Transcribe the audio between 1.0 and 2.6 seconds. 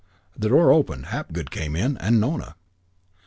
Hapgood came in, and Nona.